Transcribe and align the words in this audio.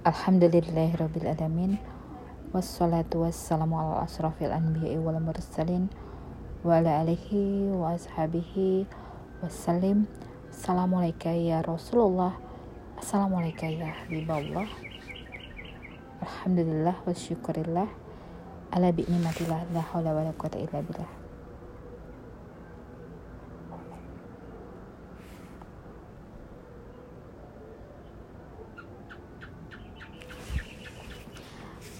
Alhamdulillahirrabbilalamin 0.00 1.76
Wassalatu 2.56 3.28
wassalamu 3.28 3.76
ala 3.76 4.08
asrafil 4.08 4.48
anbiya'i 4.48 4.96
wal 4.96 5.20
mursalin 5.20 5.92
Wa 6.64 6.80
ala 6.80 7.04
alihi 7.04 7.68
wa 7.68 7.92
ashabihi 7.92 8.88
wassalim. 9.44 10.08
Assalamualaikum 10.48 11.36
ya 11.36 11.60
Rasulullah. 11.60 12.32
Assalamualaikum 12.96 13.68
ya 13.68 13.92
Habibullah. 13.92 14.72
Alhamdulillah 16.24 16.96
wa 16.96 17.12
syukurillah. 17.12 17.88
Ala 18.72 18.88
bi'nimatillah 18.88 19.68
La 19.76 19.84
hawla 19.84 20.16
wa 20.16 20.24
la 20.24 20.32
quwata 20.32 20.56
illa 20.56 20.80
billah 20.80 21.27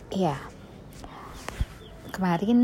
Iya. 0.09 0.41
Kemarin 2.09 2.61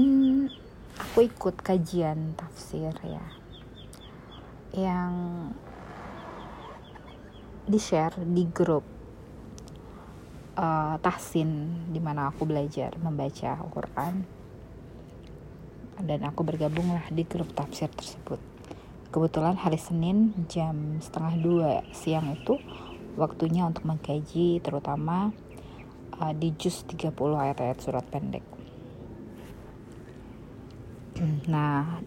aku 0.97 1.29
ikut 1.29 1.61
kajian 1.61 2.33
tafsir 2.41 2.97
ya. 3.05 3.27
Yang 4.73 5.13
di-share 7.69 8.17
di 8.25 8.49
grup 8.49 8.89
uh, 10.57 10.97
tahsin 11.05 11.85
di 11.93 12.01
mana 12.01 12.33
aku 12.33 12.49
belajar 12.49 12.97
membaca 12.97 13.61
Al-Qur'an. 13.61 14.25
Dan 16.01 16.25
aku 16.25 16.49
bergabunglah 16.49 17.13
di 17.13 17.29
grup 17.29 17.53
tafsir 17.53 17.93
tersebut. 17.93 18.41
Kebetulan 19.13 19.61
hari 19.61 19.77
Senin 19.77 20.33
jam 20.49 20.97
setengah 20.97 21.35
dua 21.45 21.73
siang 21.93 22.33
itu 22.33 22.57
waktunya 23.21 23.69
untuk 23.69 23.85
mengkaji 23.85 24.65
terutama 24.65 25.31
uh, 26.21 26.35
di 26.35 26.55
juz 26.55 26.87
30 26.87 27.15
ayat-ayat 27.15 27.79
surat 27.83 28.05
pendek. 28.09 28.45
Nah, 31.47 32.03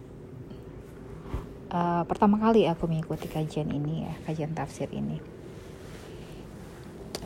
uh, 1.72 2.02
pertama 2.04 2.36
kali 2.36 2.68
aku 2.68 2.84
mengikuti 2.84 3.24
kajian 3.28 3.72
ini 3.72 4.04
ya, 4.04 4.14
kajian 4.28 4.52
tafsir 4.52 4.88
ini. 4.92 5.16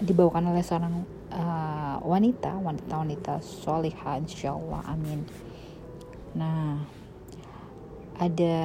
Dibawakan 0.03 0.51
oleh 0.55 0.63
seorang 0.63 1.07
uh, 1.31 1.97
wanita, 2.03 2.59
wanita-wanita 2.59 3.43
solihah 3.43 4.19
insyaallah, 4.19 4.83
amin. 4.91 5.27
Nah, 6.39 6.83
ada 8.23 8.59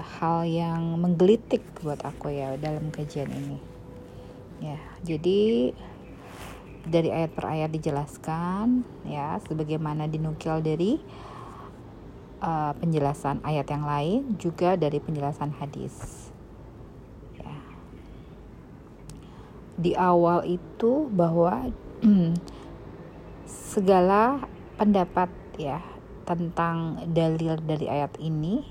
hal 0.00 0.48
yang 0.48 0.96
menggelitik 0.96 1.60
buat 1.84 2.00
aku 2.00 2.32
ya 2.32 2.56
dalam 2.56 2.88
kajian 2.88 3.28
ini. 3.28 3.58
Ya, 4.64 4.80
jadi 5.04 5.72
dari 6.86 7.10
ayat 7.10 7.34
per 7.34 7.50
ayat 7.50 7.70
dijelaskan 7.74 8.86
ya 9.02 9.42
sebagaimana 9.42 10.06
dinukil 10.06 10.62
dari 10.62 11.02
uh, 12.40 12.72
penjelasan 12.78 13.42
ayat 13.42 13.66
yang 13.66 13.84
lain 13.84 14.20
juga 14.38 14.78
dari 14.78 15.02
penjelasan 15.02 15.50
hadis. 15.58 15.94
Ya. 17.36 17.58
di 19.76 19.92
awal 19.92 20.46
itu 20.48 21.10
bahwa 21.12 21.68
segala 23.74 24.46
pendapat 24.80 25.28
ya 25.60 25.82
tentang 26.26 27.06
dalil 27.12 27.54
dari 27.60 27.86
ayat 27.86 28.18
ini 28.18 28.62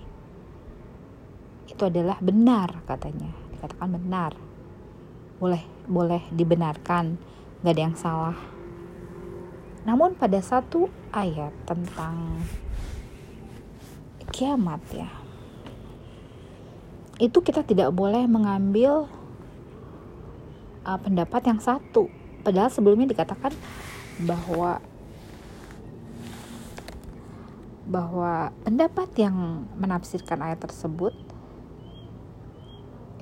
itu 1.69 1.83
adalah 1.83 2.17
benar 2.23 2.83
katanya. 2.88 3.31
Dikatakan 3.55 3.89
benar. 3.91 4.31
Boleh 5.36 5.63
boleh 5.86 6.23
dibenarkan 6.31 7.34
gak 7.66 7.73
ada 7.73 7.85
yang 7.89 7.97
salah. 7.97 8.38
Namun 9.89 10.13
pada 10.13 10.38
satu 10.38 10.86
ayat 11.09 11.49
tentang 11.65 12.45
kiamat 14.30 14.81
ya, 14.93 15.09
itu 17.17 17.42
kita 17.42 17.65
tidak 17.65 17.89
boleh 17.89 18.30
mengambil 18.30 19.09
uh, 20.86 20.99
pendapat 21.02 21.42
yang 21.49 21.58
satu. 21.58 22.05
Padahal 22.45 22.70
sebelumnya 22.70 23.09
dikatakan 23.09 23.58
bahwa 24.21 24.77
bahwa 27.86 28.49
pendapat 28.65 29.09
yang 29.17 29.70
menafsirkan 29.77 30.42
ayat 30.42 30.61
tersebut 30.61 31.14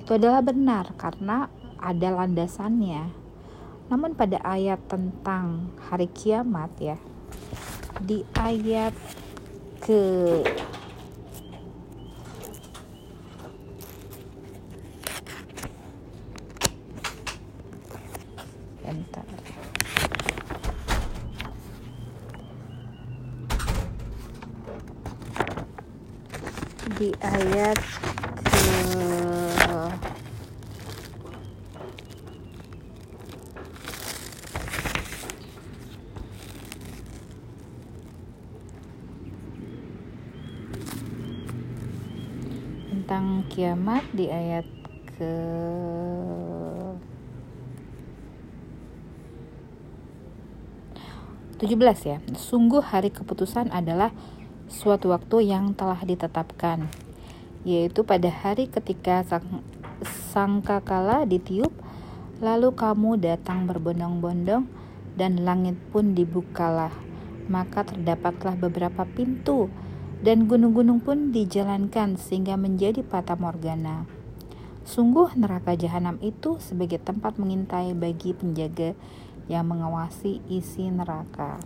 itu 0.00 0.10
adalah 0.16 0.40
benar 0.40 0.92
karena 0.96 1.52
ada 1.80 2.08
landasannya 2.12 3.23
namun 3.92 4.16
pada 4.16 4.40
ayat 4.40 4.80
tentang 4.88 5.68
hari 5.90 6.08
kiamat 6.08 6.72
ya, 6.80 6.96
di 8.00 8.24
ayat 8.36 8.94
ke. 9.84 10.04
Di 26.94 27.10
ayat 27.20 27.74
ke 28.46 28.94
tentang 43.04 43.43
kiamat 43.54 44.02
di 44.10 44.26
ayat 44.26 44.66
ke 45.14 45.30
belas 51.78 52.02
ya. 52.02 52.18
Sungguh 52.34 52.82
hari 52.82 53.14
keputusan 53.14 53.70
adalah 53.70 54.10
suatu 54.66 55.14
waktu 55.14 55.48
yang 55.48 55.72
telah 55.72 55.96
ditetapkan, 56.02 56.90
yaitu 57.62 58.02
pada 58.04 58.28
hari 58.28 58.68
ketika 58.68 59.24
sang, 59.24 59.62
sangkakala 60.04 61.24
ditiup, 61.24 61.72
lalu 62.42 62.74
kamu 62.74 63.16
datang 63.22 63.64
berbondong-bondong 63.70 64.68
dan 65.16 65.32
langit 65.46 65.78
pun 65.88 66.12
dibukalah. 66.12 66.92
Maka 67.46 67.86
terdapatlah 67.86 68.58
beberapa 68.60 69.08
pintu 69.08 69.72
dan 70.24 70.48
gunung-gunung 70.48 71.04
pun 71.04 71.36
dijalankan 71.36 72.16
sehingga 72.16 72.56
menjadi 72.56 73.04
patah 73.04 73.36
morgana. 73.36 74.08
Sungguh 74.88 75.36
neraka 75.36 75.76
jahanam 75.76 76.16
itu 76.24 76.56
sebagai 76.64 76.96
tempat 76.96 77.36
mengintai 77.36 77.92
bagi 77.92 78.32
penjaga 78.32 78.96
yang 79.52 79.68
mengawasi 79.68 80.40
isi 80.48 80.88
neraka. 80.88 81.60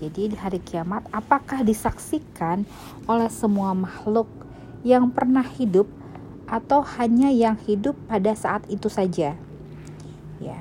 Jadi 0.00 0.32
di 0.32 0.36
hari 0.40 0.56
kiamat 0.64 1.04
apakah 1.12 1.60
disaksikan 1.60 2.64
oleh 3.04 3.28
semua 3.28 3.76
makhluk 3.76 4.28
yang 4.80 5.12
pernah 5.12 5.44
hidup 5.44 5.84
atau 6.48 6.80
hanya 6.96 7.28
yang 7.28 7.60
hidup 7.68 7.92
pada 8.08 8.32
saat 8.32 8.64
itu 8.72 8.88
saja? 8.88 9.36
Ya. 10.40 10.60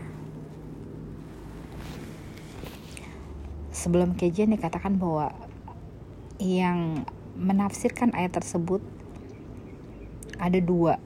Sebelum 3.72 4.16
kajian 4.16 4.52
dikatakan 4.56 4.96
bahwa 4.96 5.43
yang 6.44 7.08
menafsirkan 7.40 8.12
ayat 8.12 8.36
tersebut 8.36 8.84
ada 10.36 10.60
dua 10.60 11.00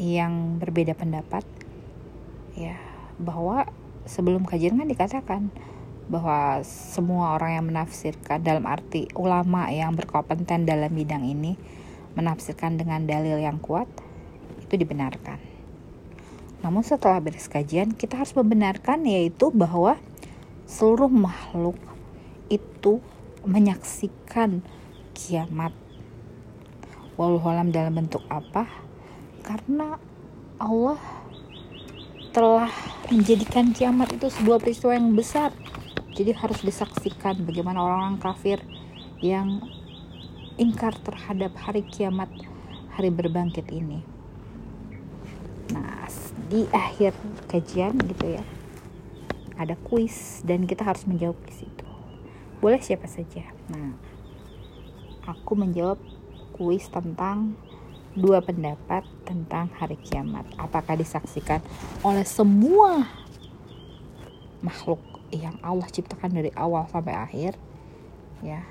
yang 0.00 0.56
berbeda 0.56 0.96
pendapat 0.96 1.44
ya 2.56 2.80
bahwa 3.20 3.68
sebelum 4.08 4.48
kajian 4.48 4.80
kan 4.80 4.88
dikatakan 4.88 5.42
bahwa 6.08 6.64
semua 6.64 7.36
orang 7.36 7.60
yang 7.60 7.66
menafsirkan 7.68 8.40
dalam 8.40 8.64
arti 8.64 9.06
ulama 9.14 9.68
yang 9.68 9.92
berkompeten 9.94 10.64
dalam 10.64 10.90
bidang 10.90 11.22
ini 11.28 11.54
menafsirkan 12.18 12.80
dengan 12.80 13.06
dalil 13.06 13.38
yang 13.38 13.62
kuat 13.62 13.86
itu 14.64 14.74
dibenarkan. 14.74 15.38
Namun 16.66 16.82
setelah 16.82 17.22
beres 17.22 17.46
kajian 17.46 17.94
kita 17.94 18.18
harus 18.18 18.34
membenarkan 18.34 19.06
yaitu 19.06 19.54
bahwa 19.54 20.00
seluruh 20.66 21.12
makhluk 21.12 21.78
itu 22.50 22.98
menyaksikan 23.44 24.64
kiamat. 25.12 25.72
Wallahualam 27.20 27.72
dalam 27.72 28.00
bentuk 28.00 28.24
apa? 28.32 28.68
Karena 29.44 30.00
Allah 30.60 31.00
telah 32.30 32.70
menjadikan 33.10 33.74
kiamat 33.74 34.14
itu 34.14 34.30
sebuah 34.30 34.62
peristiwa 34.62 34.96
yang 34.96 35.12
besar. 35.12 35.50
Jadi 36.14 36.36
harus 36.36 36.60
disaksikan 36.62 37.42
bagaimana 37.44 37.80
orang-orang 37.80 38.18
kafir 38.20 38.58
yang 39.20 39.62
ingkar 40.60 40.92
terhadap 41.00 41.56
hari 41.56 41.84
kiamat 41.86 42.28
hari 42.92 43.08
berbangkit 43.08 43.66
ini. 43.72 44.04
Nah 45.72 46.00
di 46.50 46.66
akhir 46.74 47.14
kajian 47.46 47.94
gitu 47.94 48.34
ya 48.34 48.44
ada 49.54 49.78
kuis 49.86 50.42
dan 50.42 50.66
kita 50.66 50.82
harus 50.82 51.06
menjawab 51.06 51.38
di 51.46 51.54
situ 51.62 51.79
boleh 52.60 52.80
siapa 52.80 53.08
saja. 53.08 53.48
Nah 53.72 53.96
aku 55.24 55.56
menjawab 55.56 55.96
kuis 56.56 56.88
tentang 56.92 57.56
dua 58.12 58.44
pendapat 58.44 59.06
tentang 59.24 59.72
hari 59.76 59.96
kiamat. 59.96 60.44
Apakah 60.60 60.96
disaksikan 60.96 61.64
oleh 62.04 62.24
semua 62.28 63.08
makhluk 64.60 65.00
yang 65.32 65.56
Allah 65.64 65.88
ciptakan 65.88 66.36
dari 66.36 66.52
awal 66.52 66.84
sampai 66.92 67.16
akhir? 67.16 67.56
Ya. 68.44 68.64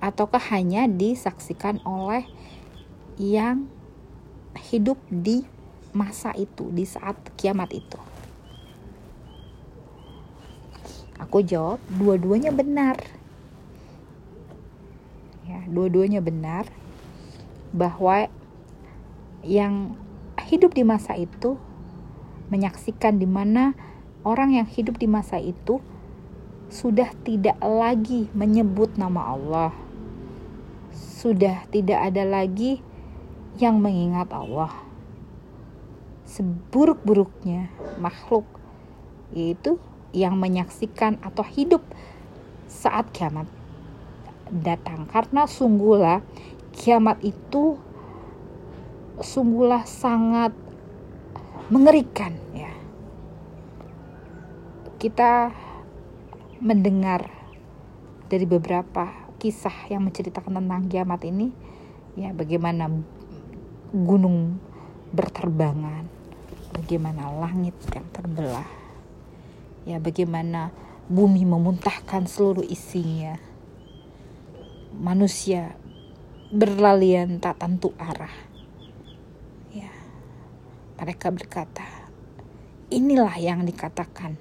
Ataukah 0.00 0.42
hanya 0.52 0.88
disaksikan 0.88 1.80
oleh 1.84 2.28
yang 3.16 3.68
hidup 4.72 5.00
di 5.08 5.44
masa 5.96 6.36
itu 6.36 6.68
di 6.72 6.84
saat 6.84 7.16
kiamat 7.40 7.72
itu 7.72 7.96
Aku 11.16 11.40
jawab, 11.40 11.80
dua-duanya 11.88 12.52
benar. 12.52 13.00
Ya, 15.48 15.64
dua-duanya 15.64 16.20
benar 16.20 16.68
bahwa 17.72 18.28
yang 19.46 19.96
hidup 20.42 20.74
di 20.74 20.84
masa 20.84 21.16
itu 21.16 21.56
menyaksikan 22.52 23.16
di 23.16 23.26
mana 23.26 23.72
orang 24.26 24.58
yang 24.58 24.68
hidup 24.68 24.98
di 24.98 25.06
masa 25.06 25.38
itu 25.38 25.78
sudah 26.66 27.14
tidak 27.22 27.56
lagi 27.62 28.26
menyebut 28.34 28.98
nama 28.98 29.32
Allah. 29.38 29.72
Sudah 30.92 31.64
tidak 31.70 32.10
ada 32.10 32.26
lagi 32.26 32.82
yang 33.56 33.80
mengingat 33.80 34.28
Allah. 34.34 34.74
Seburuk-buruknya 36.26 37.70
makhluk 38.02 38.44
yaitu 39.30 39.78
yang 40.14 40.38
menyaksikan 40.38 41.18
atau 41.22 41.42
hidup 41.42 41.82
saat 42.66 43.10
kiamat 43.10 43.48
datang. 44.50 45.06
Karena 45.10 45.46
sungguhlah 45.48 46.22
kiamat 46.76 47.18
itu 47.24 47.78
sungguhlah 49.18 49.88
sangat 49.88 50.52
mengerikan 51.72 52.36
ya. 52.54 52.70
Kita 54.96 55.50
mendengar 56.60 57.28
dari 58.26 58.48
beberapa 58.48 59.26
kisah 59.36 59.92
yang 59.92 60.08
menceritakan 60.08 60.58
tentang 60.58 60.88
kiamat 60.88 61.20
ini 61.28 61.52
ya 62.16 62.32
bagaimana 62.32 62.88
gunung 63.92 64.56
berterbangan 65.12 66.08
bagaimana 66.72 67.28
langit 67.36 67.76
yang 67.92 68.08
terbelah 68.10 68.66
ya 69.86 70.02
bagaimana 70.02 70.74
bumi 71.06 71.46
memuntahkan 71.46 72.26
seluruh 72.26 72.66
isinya. 72.66 73.38
Manusia 74.96 75.78
berlalian 76.50 77.38
tak 77.38 77.62
tentu 77.62 77.94
arah. 77.96 78.32
Ya 79.70 79.92
mereka 80.98 81.30
berkata 81.30 81.86
inilah 82.90 83.38
yang 83.38 83.62
dikatakan 83.62 84.34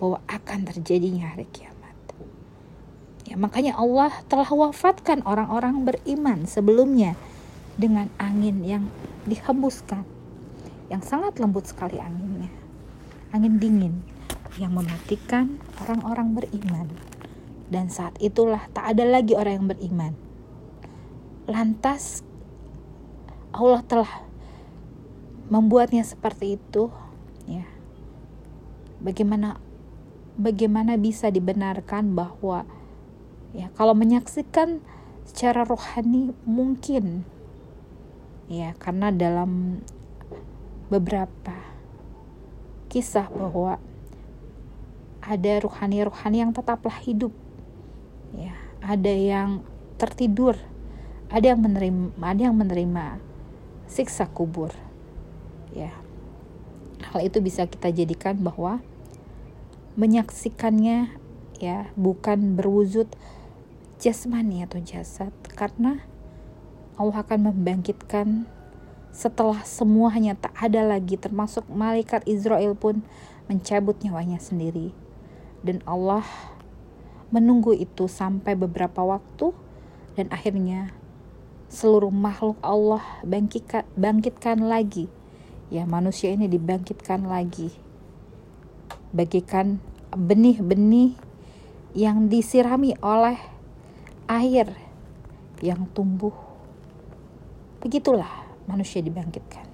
bahwa 0.00 0.18
akan 0.26 0.60
terjadinya 0.66 1.36
hari 1.36 1.46
kiamat. 1.52 1.96
Ya 3.28 3.36
makanya 3.36 3.76
Allah 3.76 4.10
telah 4.26 4.48
wafatkan 4.48 5.22
orang-orang 5.28 5.84
beriman 5.84 6.48
sebelumnya 6.48 7.14
dengan 7.76 8.08
angin 8.20 8.64
yang 8.64 8.84
dihembuskan 9.24 10.04
yang 10.92 11.00
sangat 11.00 11.40
lembut 11.40 11.64
sekali 11.64 11.96
anginnya 11.96 12.52
angin 13.32 13.56
dingin 13.56 13.94
yang 14.60 14.76
mematikan 14.76 15.56
orang-orang 15.80 16.36
beriman. 16.36 16.88
Dan 17.72 17.88
saat 17.88 18.16
itulah 18.20 18.68
tak 18.76 18.92
ada 18.96 19.08
lagi 19.08 19.32
orang 19.32 19.64
yang 19.64 19.68
beriman. 19.72 20.12
Lantas 21.48 22.20
Allah 23.52 23.80
telah 23.84 24.12
membuatnya 25.48 26.04
seperti 26.04 26.60
itu, 26.60 26.92
ya. 27.48 27.64
Bagaimana 29.00 29.60
bagaimana 30.36 30.96
bisa 30.96 31.28
dibenarkan 31.28 32.16
bahwa 32.16 32.64
ya 33.52 33.68
kalau 33.76 33.92
menyaksikan 33.92 34.80
secara 35.28 35.64
rohani 35.68 36.32
mungkin 36.48 37.28
ya 38.48 38.72
karena 38.80 39.12
dalam 39.12 39.80
beberapa 40.88 41.56
kisah 42.88 43.28
bahwa 43.32 43.80
ada 45.22 45.52
ruhani-ruhani 45.62 46.42
yang 46.42 46.52
tetaplah 46.52 46.98
hidup. 47.00 47.32
Ya 48.34 48.52
ada 48.82 49.14
yang 49.14 49.62
tertidur 49.96 50.58
ada 51.32 51.54
yang 51.54 51.64
menerima 51.64 52.12
ada 52.18 52.42
yang 52.50 52.56
menerima 52.58 53.22
siksa 53.88 54.28
kubur. 54.28 54.74
Ya 55.72 55.94
hal 57.12 57.24
itu 57.24 57.40
bisa 57.40 57.64
kita 57.64 57.88
jadikan 57.88 58.36
bahwa 58.42 58.84
menyaksikannya 59.96 61.12
ya 61.60 61.88
bukan 61.94 62.58
berwujud 62.58 63.08
jasmani 64.02 64.64
atau 64.66 64.80
jasad 64.82 65.30
karena 65.54 66.02
Allah 66.96 67.22
akan 67.22 67.52
membangkitkan 67.52 68.48
setelah 69.12 69.60
semuanya 69.62 70.32
tak 70.34 70.56
ada 70.56 70.80
lagi 70.80 71.20
termasuk 71.20 71.68
malaikat 71.68 72.24
Israel 72.24 72.72
pun 72.72 73.04
mencabut 73.46 74.00
nyawanya 74.00 74.40
sendiri 74.40 74.96
dan 75.62 75.78
Allah 75.86 76.26
menunggu 77.30 77.72
itu 77.72 78.10
sampai 78.10 78.58
beberapa 78.58 79.00
waktu. 79.02 79.54
Dan 80.12 80.28
akhirnya 80.28 80.92
seluruh 81.72 82.12
makhluk 82.12 82.60
Allah 82.60 83.00
bangkitkan, 83.24 83.88
bangkitkan 83.96 84.60
lagi. 84.68 85.08
Ya 85.72 85.88
manusia 85.88 86.36
ini 86.36 86.50
dibangkitkan 86.52 87.24
lagi. 87.24 87.72
Bagikan 89.16 89.80
benih-benih 90.12 91.16
yang 91.96 92.28
disirami 92.28 92.92
oleh 93.00 93.40
air 94.28 94.68
yang 95.64 95.88
tumbuh. 95.96 96.36
Begitulah 97.80 98.44
manusia 98.68 99.00
dibangkitkan 99.00 99.71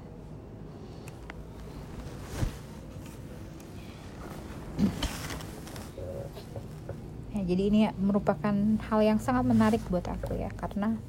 jadi 7.49 7.62
ini 7.73 7.81
merupakan 7.97 8.52
hal 8.93 9.00
yang 9.00 9.17
sangat 9.17 9.49
menarik 9.49 9.81
buat 9.88 10.05
aku 10.05 10.37
ya 10.37 10.52
karena 10.52 11.00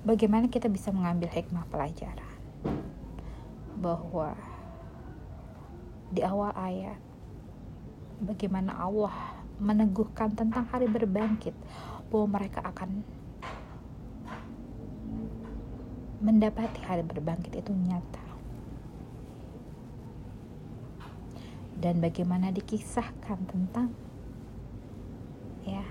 bagaimana 0.00 0.48
kita 0.48 0.72
bisa 0.72 0.88
mengambil 0.88 1.28
hikmah 1.28 1.68
pelajaran 1.68 2.32
bahwa 3.76 4.32
di 6.08 6.24
awal 6.24 6.56
ayat 6.56 6.96
bagaimana 8.24 8.72
Allah 8.80 9.12
meneguhkan 9.60 10.32
tentang 10.32 10.64
hari 10.72 10.88
berbangkit 10.88 11.52
bahwa 12.08 12.40
mereka 12.40 12.64
akan 12.64 13.04
mendapati 16.24 16.80
hari 16.80 17.04
berbangkit 17.04 17.60
itu 17.60 17.76
nyata 17.76 18.27
dan 21.78 22.02
bagaimana 22.02 22.50
dikisahkan 22.50 23.38
tentang 23.46 23.94
ya 25.62 25.86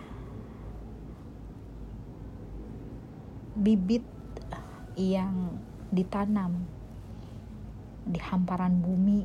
bibit 3.56 4.04
yang 5.00 5.58
ditanam 5.90 6.68
di 8.04 8.20
hamparan 8.20 8.84
bumi 8.84 9.24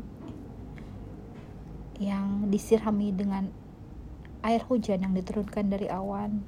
yang 2.03 2.51
disirami 2.51 3.15
dengan 3.15 3.47
air 4.43 4.63
hujan 4.67 5.07
yang 5.07 5.15
diturunkan 5.15 5.71
dari 5.71 5.87
awan. 5.87 6.43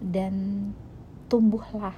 Dan 0.00 0.34
tumbuhlah 1.28 1.92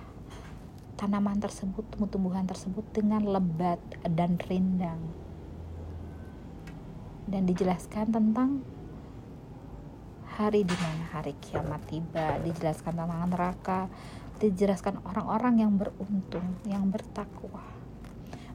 tanaman 0.99 1.39
tersebut, 1.39 1.87
tumbuh-tumbuhan 1.95 2.47
tersebut 2.47 2.83
dengan 2.91 3.23
lebat 3.27 3.79
dan 4.03 4.39
rindang 4.51 4.99
dan 7.29 7.45
dijelaskan 7.45 8.09
tentang 8.09 8.65
hari 10.25 10.65
di 10.65 10.73
mana 10.73 11.05
hari 11.13 11.37
kiamat 11.39 11.85
tiba, 11.85 12.41
dijelaskan 12.41 12.97
tentang 12.97 13.29
neraka, 13.29 13.93
dijelaskan 14.41 15.05
orang-orang 15.05 15.61
yang 15.61 15.73
beruntung, 15.77 16.57
yang 16.65 16.89
bertakwa. 16.89 17.61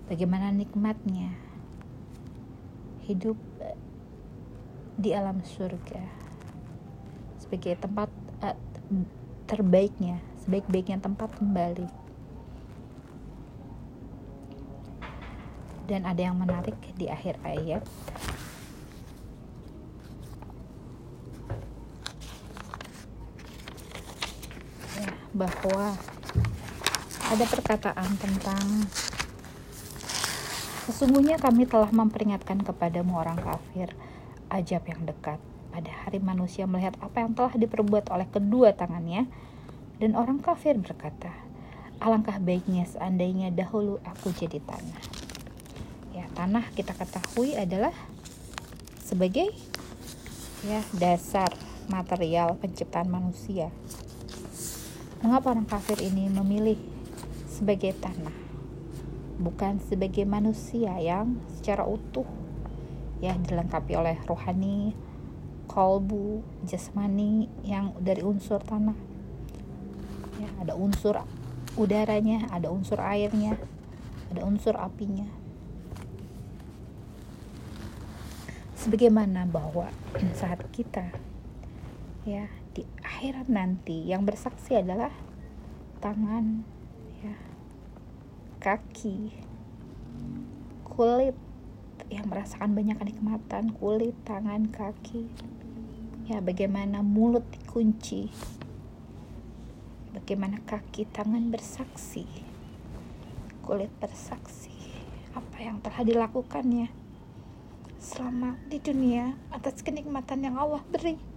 Bagaimana 0.09 0.49
nikmatnya 0.49 1.37
hidup 3.05 3.37
di 4.97 5.13
alam 5.13 5.45
surga 5.45 6.01
sebagai 7.37 7.77
tempat 7.77 8.09
uh, 8.41 8.57
terbaiknya, 9.45 10.17
sebaik-baiknya 10.41 10.97
tempat 11.03 11.29
kembali. 11.37 12.01
dan 15.83 16.07
ada 16.07 16.31
yang 16.31 16.39
menarik 16.39 16.79
di 16.95 17.11
akhir 17.11 17.35
ayat 17.43 17.83
ya, 17.83 18.23
bahwa 25.33 25.97
ada 27.33 27.45
perkataan 27.49 28.09
tentang 28.21 28.85
sesungguhnya 30.85 31.41
kami 31.41 31.65
telah 31.65 31.89
memperingatkan 31.89 32.61
kepadamu 32.61 33.17
orang 33.17 33.41
kafir 33.41 33.89
ajab 34.53 34.85
yang 34.85 35.01
dekat. 35.09 35.41
Pada 35.73 35.89
hari 36.05 36.21
manusia 36.21 36.69
melihat 36.69 36.93
apa 37.01 37.25
yang 37.25 37.33
telah 37.33 37.57
diperbuat 37.57 38.13
oleh 38.13 38.29
kedua 38.29 38.77
tangannya 38.77 39.25
dan 39.97 40.13
orang 40.13 40.37
kafir 40.37 40.77
berkata 40.77 41.33
alangkah 41.97 42.37
baiknya 42.37 42.85
seandainya 42.85 43.49
dahulu 43.49 43.97
aku 44.05 44.29
jadi 44.37 44.61
tanah. 44.61 45.03
Ya 46.13 46.29
tanah 46.37 46.69
kita 46.77 46.93
ketahui 46.93 47.57
adalah 47.57 47.95
sebagai 49.01 49.49
ya 50.61 50.85
dasar 50.93 51.49
material 51.89 52.53
penciptaan 52.61 53.09
manusia 53.09 53.73
mengapa 55.23 55.55
orang 55.55 55.63
kafir 55.63 56.03
ini 56.03 56.27
memilih 56.27 56.75
sebagai 57.47 57.95
tanah 57.95 58.43
bukan 59.39 59.79
sebagai 59.87 60.27
manusia 60.27 60.99
yang 60.99 61.39
secara 61.57 61.87
utuh 61.87 62.27
ya 63.23 63.33
dilengkapi 63.39 63.95
oleh 63.95 64.19
rohani 64.27 64.91
kolbu 65.71 66.43
jasmani 66.67 67.47
yang 67.63 67.95
dari 68.03 68.19
unsur 68.19 68.59
tanah? 68.59 68.99
Ya 70.43 70.49
ada 70.59 70.75
unsur 70.75 71.17
udaranya 71.79 72.51
ada 72.51 72.69
unsur 72.69 72.99
airnya 72.99 73.55
ada 74.29 74.43
unsur 74.43 74.75
apinya. 74.75 75.25
Sebagaimana 78.75 79.47
bahwa 79.47 79.87
saat 80.39 80.59
kita 80.75 81.07
ya 82.27 82.51
akhirat 83.23 83.47
nanti 83.47 84.03
yang 84.03 84.27
bersaksi 84.27 84.75
adalah 84.75 85.07
tangan 86.03 86.59
ya 87.23 87.31
kaki 88.59 89.31
kulit 90.83 91.31
yang 92.11 92.27
merasakan 92.27 92.75
banyak 92.75 92.99
kenikmatan 92.99 93.71
kulit 93.79 94.11
tangan 94.27 94.67
kaki 94.67 95.31
ya 96.27 96.43
bagaimana 96.43 96.99
mulut 96.99 97.47
dikunci 97.47 98.27
bagaimana 100.11 100.59
kaki 100.67 101.07
tangan 101.07 101.47
bersaksi 101.47 102.27
kulit 103.63 103.95
bersaksi 104.03 104.75
apa 105.31 105.63
yang 105.63 105.79
telah 105.79 106.03
dilakukannya 106.03 106.91
selama 108.03 108.59
di 108.67 108.83
dunia 108.83 109.31
atas 109.47 109.79
kenikmatan 109.79 110.43
yang 110.43 110.59
Allah 110.59 110.83
beri 110.91 111.32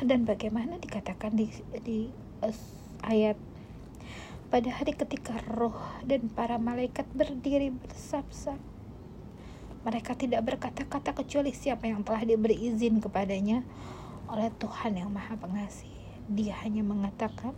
dan 0.00 0.24
bagaimana 0.24 0.80
dikatakan 0.80 1.36
di, 1.36 1.52
di 1.84 2.08
uh, 2.40 2.56
ayat 3.04 3.36
pada 4.48 4.66
hari 4.72 4.96
ketika 4.96 5.38
roh 5.52 5.76
dan 6.02 6.26
para 6.32 6.56
malaikat 6.56 7.06
berdiri 7.12 7.70
bersab-sab 7.70 8.58
mereka 9.80 10.12
tidak 10.12 10.44
berkata-kata 10.44 11.16
kecuali 11.16 11.52
siapa 11.56 11.88
yang 11.88 12.04
telah 12.04 12.24
diberi 12.24 12.68
izin 12.68 13.00
kepadanya 13.00 13.64
oleh 14.28 14.52
Tuhan 14.60 15.00
yang 15.00 15.08
Maha 15.08 15.40
Pengasih. 15.40 15.88
Dia 16.28 16.52
hanya 16.60 16.84
mengatakan 16.84 17.56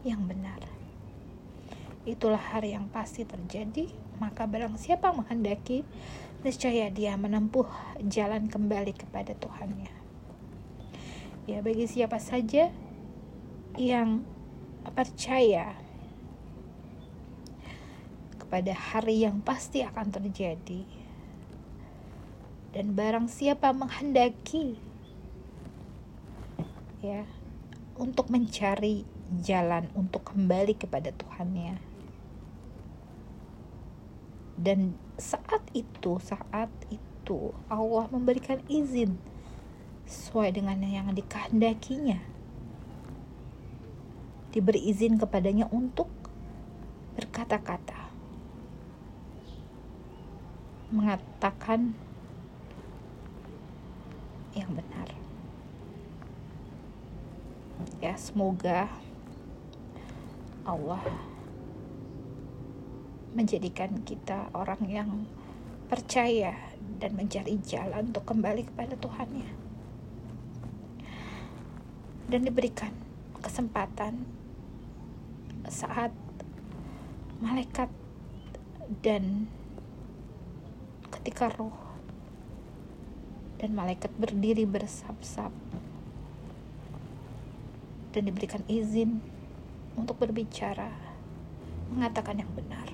yang 0.00 0.24
benar. 0.24 0.64
Itulah 2.08 2.40
hari 2.40 2.72
yang 2.72 2.88
pasti 2.88 3.28
terjadi, 3.28 3.92
maka 4.16 4.48
barang 4.48 4.80
siapa 4.80 5.12
menghendaki, 5.12 5.84
niscaya 6.40 6.88
dia 6.88 7.20
menempuh 7.20 7.68
jalan 8.00 8.48
kembali 8.48 8.96
kepada 8.96 9.36
Tuhannya 9.36 10.05
ya 11.46 11.62
bagi 11.62 11.86
siapa 11.86 12.18
saja 12.18 12.74
yang 13.78 14.26
percaya 14.94 15.78
kepada 18.38 18.74
hari 18.74 19.26
yang 19.26 19.42
pasti 19.42 19.82
akan 19.82 20.10
terjadi 20.10 20.86
dan 22.74 22.92
barang 22.92 23.30
siapa 23.30 23.72
menghendaki 23.72 24.76
ya 27.00 27.24
untuk 27.96 28.28
mencari 28.28 29.06
jalan 29.42 29.88
untuk 29.96 30.22
kembali 30.34 30.76
kepada 30.76 31.10
Tuhannya. 31.10 31.80
Dan 34.56 34.96
saat 35.20 35.64
itu 35.76 36.20
saat 36.20 36.68
itu 36.88 37.52
Allah 37.68 38.08
memberikan 38.12 38.60
izin 38.68 39.16
sesuai 40.06 40.54
dengan 40.54 40.78
yang 40.86 41.10
dikehendakinya. 41.10 42.22
Diberi 44.54 44.88
izin 44.88 45.20
kepadanya 45.20 45.68
untuk 45.68 46.08
berkata-kata, 47.18 48.08
mengatakan 50.94 51.92
yang 54.56 54.72
benar. 54.72 55.12
Ya, 58.00 58.16
semoga 58.16 58.88
Allah 60.64 61.04
menjadikan 63.36 64.00
kita 64.08 64.48
orang 64.56 64.80
yang 64.88 65.10
percaya 65.92 66.56
dan 66.96 67.12
mencari 67.12 67.60
jalan 67.60 68.08
untuk 68.08 68.24
kembali 68.24 68.64
kepada 68.64 68.96
Tuhannya 68.96 69.65
dan 72.26 72.42
diberikan 72.42 72.90
kesempatan 73.38 74.26
saat 75.70 76.10
malaikat 77.38 77.90
dan 79.02 79.46
ketika 81.10 81.50
roh 81.54 81.74
dan 83.62 83.72
malaikat 83.72 84.10
berdiri 84.18 84.66
bersab-sab 84.66 85.50
dan 88.10 88.22
diberikan 88.26 88.62
izin 88.66 89.22
untuk 89.96 90.20
berbicara 90.20 90.92
mengatakan 91.92 92.42
yang 92.42 92.50
benar. 92.52 92.88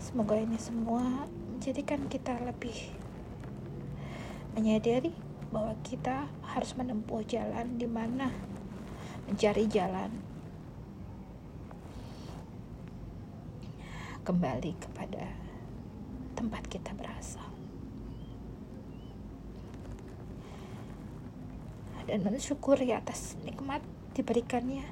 Semoga 0.00 0.40
ini 0.40 0.56
semua 0.56 1.28
menjadikan 1.52 2.08
kita 2.08 2.32
lebih 2.40 2.96
menyadari 4.56 5.27
bahwa 5.48 5.72
kita 5.80 6.28
harus 6.44 6.76
menempuh 6.76 7.24
jalan 7.24 7.80
di 7.80 7.88
mana? 7.88 8.28
Mencari 9.24 9.64
jalan. 9.68 10.12
Kembali 14.24 14.76
kepada 14.76 15.24
tempat 16.36 16.62
kita 16.68 16.92
berasal. 16.92 17.48
Dan 22.08 22.24
mensyukuri 22.24 22.92
atas 22.92 23.36
nikmat 23.44 23.80
diberikannya. 24.12 24.84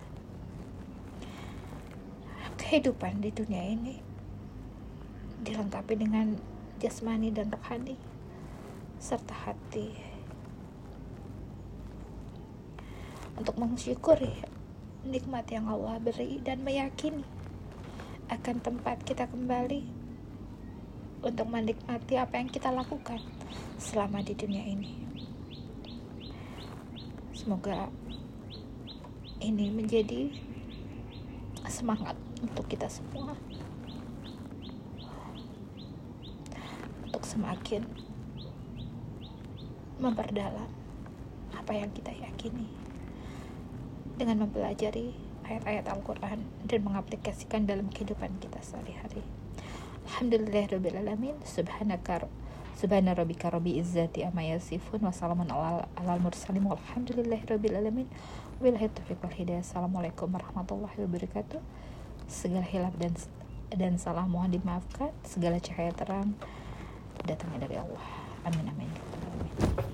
Kehidupan 2.57 3.23
di 3.23 3.31
dunia 3.31 3.63
ini 3.63 3.95
dilengkapi 5.45 5.95
dengan 5.95 6.35
jasmani 6.83 7.31
dan 7.31 7.53
rohani 7.55 7.95
serta 8.99 9.33
hati 9.47 10.06
untuk 13.37 13.57
mensyukuri 13.61 14.33
nikmat 15.07 15.47
yang 15.53 15.69
Allah 15.71 16.01
beri 16.03 16.41
dan 16.43 16.65
meyakini 16.67 17.23
akan 18.27 18.59
tempat 18.59 19.07
kita 19.07 19.31
kembali 19.31 19.87
untuk 21.23 21.47
menikmati 21.47 22.19
apa 22.19 22.43
yang 22.43 22.51
kita 22.51 22.75
lakukan 22.75 23.23
selama 23.79 24.25
di 24.25 24.35
dunia 24.35 24.67
ini. 24.67 24.93
Semoga 27.37 27.87
ini 29.39 29.71
menjadi 29.71 30.33
semangat 31.71 32.17
untuk 32.43 32.67
kita 32.67 32.91
semua 32.91 33.37
untuk 37.07 37.23
semakin 37.23 37.87
memperdalam 40.03 40.71
apa 41.55 41.73
yang 41.75 41.91
kita 41.95 42.13
yakini 42.13 42.86
dengan 44.17 44.49
mempelajari 44.49 45.13
ayat-ayat 45.47 45.87
Al-Quran 45.93 46.43
dan 46.67 46.81
mengaplikasikan 46.83 47.69
dalam 47.69 47.93
kehidupan 47.93 48.41
kita 48.43 48.59
sehari-hari. 48.65 49.23
Alhamdulillahirrahmanirrahim. 50.09 51.37
Subhanaka 51.45 52.27
Subhana 52.77 53.17
rabbika 53.17 53.49
rabbi 53.49 53.81
izzati 53.81 54.21
amma 54.21 54.45
yasifun 54.45 55.01
Wassalamun 55.01 55.49
ala 55.49 55.89
alal 55.97 56.21
mursalim 56.21 56.69
Walhamdulillahi 56.69 57.49
rabbil 57.49 57.73
alamin 57.73 58.05
Wabillahi 58.61 58.93
taufiq 58.93 59.17
wal 59.25 59.33
hidayah 59.33 59.65
Assalamualaikum 59.65 60.29
warahmatullahi 60.29 61.01
wabarakatuh 61.01 61.57
Segala 62.29 62.69
hilaf 62.69 62.93
dan 63.01 63.17
dan 63.73 63.97
salah 63.97 64.29
mohon 64.29 64.53
dimaafkan 64.53 65.09
Segala 65.25 65.57
cahaya 65.57 65.89
terang 65.97 66.37
datangnya 67.25 67.65
dari 67.65 67.81
Allah 67.81 68.05
Amin 68.45 68.69
amin, 68.69 68.93
amin. 68.93 69.86